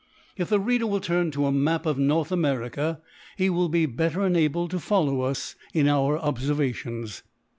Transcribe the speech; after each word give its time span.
If 0.35 0.49
the 0.49 0.59
reader 0.59 0.87
will 0.87 0.99
turn 0.99 1.29
to 1.29 1.45
a 1.45 1.51
map 1.51 1.85
of 1.85 1.99
North 1.99 2.31
America, 2.31 2.99
he 3.37 3.51
will 3.51 3.69
be 3.69 3.85
better 3.85 4.25
enabled 4.25 4.71
to 4.71 4.79
follow 4.79 5.21
us 5.21 5.55
in 5.75 5.87
our 5.87 6.17
observations. 6.17 7.21